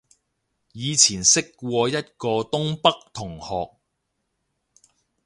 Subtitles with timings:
[0.71, 3.77] 以前識過一個東北同學